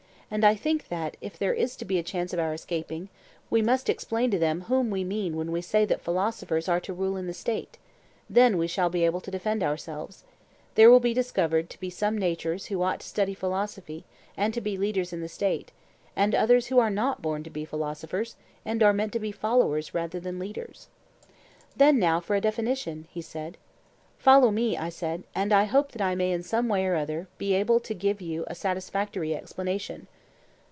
And 0.33 0.45
I 0.45 0.55
think 0.55 0.87
that, 0.87 1.17
if 1.19 1.37
there 1.37 1.53
is 1.53 1.75
to 1.75 1.83
be 1.83 1.99
a 1.99 2.03
chance 2.03 2.31
of 2.31 2.39
our 2.39 2.53
escaping, 2.53 3.09
we 3.49 3.61
must 3.61 3.89
explain 3.89 4.31
to 4.31 4.39
them 4.39 4.61
whom 4.61 4.89
we 4.89 5.03
mean 5.03 5.35
when 5.35 5.51
we 5.51 5.61
say 5.61 5.83
that 5.83 5.99
philosophers 5.99 6.69
are 6.69 6.79
to 6.79 6.93
rule 6.93 7.17
in 7.17 7.27
the 7.27 7.33
State; 7.33 7.77
then 8.29 8.57
we 8.57 8.65
shall 8.65 8.89
be 8.89 9.03
able 9.03 9.19
to 9.19 9.29
defend 9.29 9.61
ourselves: 9.61 10.23
There 10.75 10.89
will 10.89 11.01
be 11.01 11.13
discovered 11.13 11.69
to 11.69 11.79
be 11.81 11.89
some 11.89 12.17
natures 12.17 12.67
who 12.67 12.81
ought 12.81 13.01
to 13.01 13.07
study 13.07 13.33
philosophy 13.33 14.05
and 14.37 14.53
to 14.53 14.61
be 14.61 14.77
leaders 14.77 15.11
in 15.11 15.19
the 15.19 15.27
State; 15.27 15.73
and 16.15 16.33
others 16.33 16.67
who 16.67 16.79
are 16.79 16.89
not 16.89 17.21
born 17.21 17.43
to 17.43 17.49
be 17.49 17.65
philosophers, 17.65 18.37
and 18.63 18.81
are 18.81 18.93
meant 18.93 19.11
to 19.11 19.19
be 19.19 19.33
followers 19.33 19.93
rather 19.93 20.21
than 20.21 20.39
leaders. 20.39 20.87
Then 21.75 21.99
now 21.99 22.21
for 22.21 22.37
a 22.37 22.39
definition, 22.41 23.05
he 23.11 23.21
said. 23.21 23.57
Follow 24.17 24.49
me, 24.49 24.77
I 24.77 24.87
said, 24.87 25.25
and 25.35 25.51
I 25.51 25.65
hope 25.65 25.91
that 25.91 26.01
I 26.01 26.15
may 26.15 26.31
in 26.31 26.41
some 26.41 26.69
way 26.69 26.85
or 26.85 26.95
other 26.95 27.27
be 27.37 27.53
able 27.53 27.81
to 27.81 27.93
give 27.93 28.21
you 28.21 28.45
a 28.47 28.55
satisfactory 28.55 29.35
explanation. 29.35 30.07